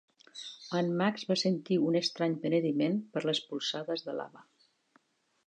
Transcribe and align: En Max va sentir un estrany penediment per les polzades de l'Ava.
En 0.77 0.87
Max 1.01 1.25
va 1.31 1.37
sentir 1.41 1.77
un 1.89 1.99
estrany 1.99 2.39
penediment 2.47 2.97
per 3.15 3.25
les 3.27 3.43
polzades 3.53 4.09
de 4.09 4.19
l'Ava. 4.23 4.45